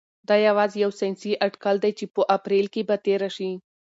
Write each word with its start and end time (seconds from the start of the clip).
دا 0.27 0.35
یوازې 0.47 0.77
یو 0.83 0.91
ساینسي 0.99 1.31
اټکل 1.45 1.75
دی 1.83 1.91
چې 1.99 2.05
په 2.15 2.21
اپریل 2.37 2.65
کې 2.73 2.81
به 2.87 2.95
تیره 3.05 3.29
شي. 3.37 3.51